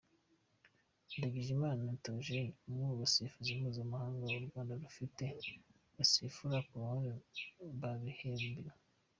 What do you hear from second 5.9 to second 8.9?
basifura ku ruhande yabihembewe.